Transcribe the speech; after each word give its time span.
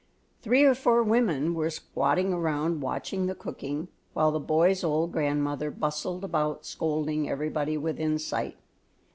Three 0.41 0.63
or 0.63 0.73
four 0.73 1.03
women 1.03 1.53
were 1.53 1.69
squatting 1.69 2.33
around 2.33 2.79
watching 2.81 3.27
the 3.27 3.35
cooking, 3.35 3.87
while 4.13 4.31
the 4.31 4.39
boys' 4.39 4.83
old 4.83 5.11
grandmother 5.11 5.69
bustled 5.69 6.23
about 6.23 6.65
scolding 6.65 7.29
everybody 7.29 7.77
within 7.77 8.17
sight. 8.17 8.57